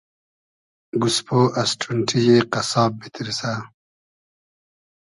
گۉسپۉ 1.01 1.27
از 1.61 1.69
ݖونݖی 1.79 2.19
یی 2.27 2.37
قئسساب 2.51 2.91
میتیرسۂ 3.01 3.53